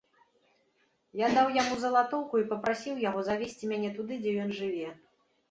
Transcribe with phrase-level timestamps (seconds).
[1.19, 4.89] Я даў яму залатоўку і папрасіў яго завесці мяне туды, дзе ён жыве.